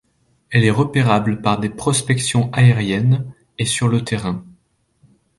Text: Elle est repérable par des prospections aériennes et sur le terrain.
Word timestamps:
Elle 0.49 0.63
est 0.63 0.71
repérable 0.71 1.43
par 1.43 1.59
des 1.59 1.69
prospections 1.69 2.51
aériennes 2.53 3.31
et 3.59 3.65
sur 3.65 3.87
le 3.87 4.03
terrain. 4.03 4.43